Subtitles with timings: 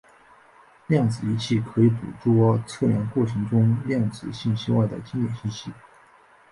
[0.87, 5.71] 量子仪器可以捕捉测量过程中量子信息外的经典信息。